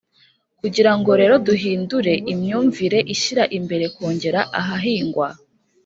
kugirango 0.59 1.11
rero 1.19 1.33
duhindure 1.47 2.13
imyumvire 2.33 2.99
ishyira 3.13 3.43
imbere 3.57 3.85
kongera 3.95 4.41
ahahingwa, 4.59 5.27